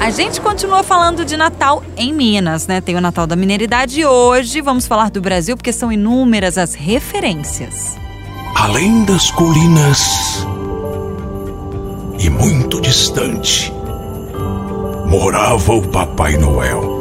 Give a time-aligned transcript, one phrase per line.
[0.00, 2.80] A gente continua falando de Natal em Minas, né?
[2.80, 6.74] Tem o Natal da Mineiridade e hoje vamos falar do Brasil porque são inúmeras as
[6.74, 7.96] referências.
[8.54, 10.46] Além das colinas
[12.18, 13.72] e muito distante,
[15.06, 16.95] morava o Papai Noel.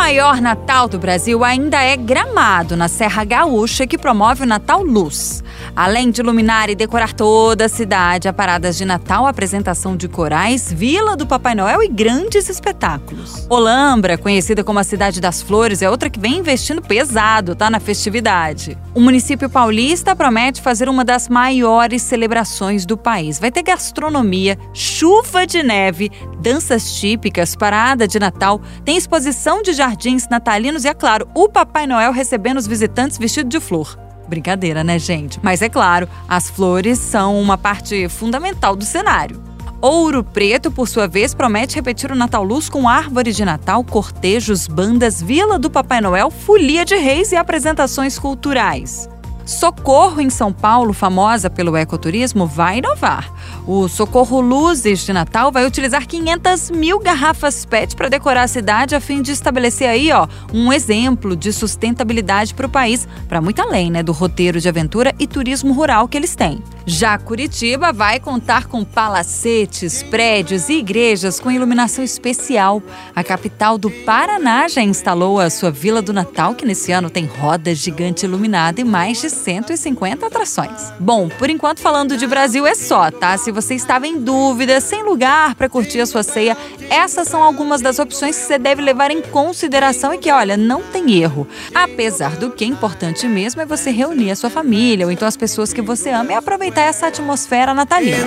[0.00, 5.44] Maior Natal do Brasil ainda é Gramado, na Serra Gaúcha, que promove o Natal Luz.
[5.76, 10.72] Além de iluminar e decorar toda a cidade, há paradas de Natal, apresentação de corais,
[10.72, 13.46] Vila do Papai Noel e grandes espetáculos.
[13.48, 17.78] Olambra, conhecida como a Cidade das Flores, é outra que vem investindo pesado, tá, na
[17.78, 18.76] festividade.
[18.94, 23.38] O município paulista promete fazer uma das maiores celebrações do país.
[23.38, 30.28] Vai ter gastronomia, chuva de neve, danças típicas, parada de Natal, tem exposição de jardins
[30.28, 33.98] natalinos e, é claro, o Papai Noel recebendo os visitantes vestido de flor.
[34.28, 35.40] Brincadeira, né, gente?
[35.42, 39.42] Mas é claro, as flores são uma parte fundamental do cenário.
[39.80, 44.68] Ouro Preto, por sua vez, promete repetir o Natal Luz com árvore de Natal, cortejos,
[44.68, 49.08] bandas, Vila do Papai Noel, folia de reis e apresentações culturais.
[49.44, 53.32] Socorro, em São Paulo, famosa pelo ecoturismo, vai inovar.
[53.72, 58.96] O Socorro Luzes de Natal vai utilizar 500 mil garrafas PET para decorar a cidade
[58.96, 63.62] a fim de estabelecer aí, ó, um exemplo de sustentabilidade para o país, para muito
[63.62, 66.60] além, né, do roteiro de aventura e turismo rural que eles têm.
[66.86, 72.82] Já Curitiba vai contar com palacetes, prédios e igrejas com iluminação especial.
[73.14, 77.26] A capital do Paraná já instalou a sua Vila do Natal, que nesse ano tem
[77.26, 80.92] roda gigante iluminada e mais de 150 atrações.
[80.98, 83.36] Bom, por enquanto falando de Brasil é só, tá?
[83.36, 86.56] Se você estava em dúvida, sem lugar para curtir a sua ceia,
[86.88, 90.82] essas são algumas das opções que você deve levar em consideração e que, olha, não
[90.82, 91.46] tem erro.
[91.74, 95.72] Apesar do que, importante mesmo é você reunir a sua família ou então as pessoas
[95.72, 96.34] que você ama e
[96.70, 98.18] aproveitar essa atmosfera natalina.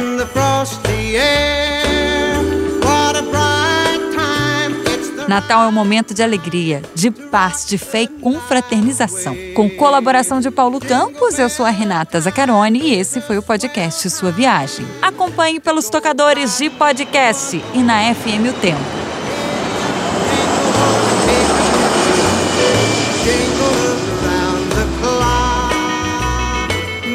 [5.27, 9.35] Natal é um momento de alegria, de paz, de fé e confraternização.
[9.55, 14.09] Com colaboração de Paulo Campos, eu sou a Renata Zacarone e esse foi o podcast
[14.09, 14.85] Sua Viagem.
[15.01, 19.03] Acompanhe pelos tocadores de podcast e na FM O Tempo.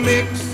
[0.09, 0.48] Mix